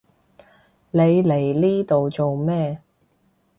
[0.89, 2.81] 你嚟呢度做咩？